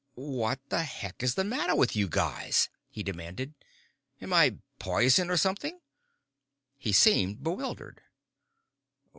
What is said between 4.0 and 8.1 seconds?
"Am I poison, or something?" He seemed bewildered.